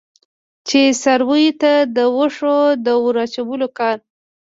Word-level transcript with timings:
چې 0.67 0.79
څارویو 1.01 1.53
ته 1.61 1.73
د 1.95 1.97
وښو 2.17 2.57
د 2.85 2.87
ور 3.03 3.15
اچولو 3.25 3.67
کار. 3.77 3.97